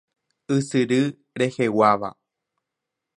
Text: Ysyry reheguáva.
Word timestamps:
Ysyry 0.55 1.01
reheguáva. 1.39 2.09